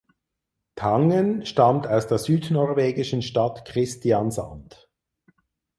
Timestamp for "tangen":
0.75-1.45